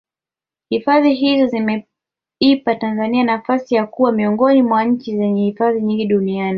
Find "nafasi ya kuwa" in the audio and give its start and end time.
3.23-4.11